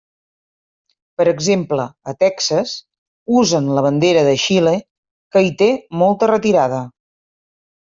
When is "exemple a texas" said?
1.31-2.73